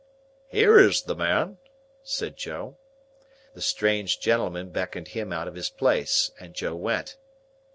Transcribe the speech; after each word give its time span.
"Here 0.47 0.79
is 0.79 1.03
the 1.03 1.13
man," 1.15 1.59
said 2.01 2.35
Joe. 2.35 2.79
The 3.53 3.61
strange 3.61 4.19
gentleman 4.19 4.71
beckoned 4.71 5.09
him 5.09 5.31
out 5.31 5.47
of 5.47 5.53
his 5.53 5.69
place, 5.69 6.31
and 6.39 6.55
Joe 6.55 6.73
went. 6.73 7.17